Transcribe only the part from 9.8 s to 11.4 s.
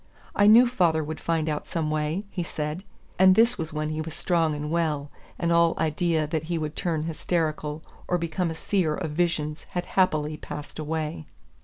happily passed away.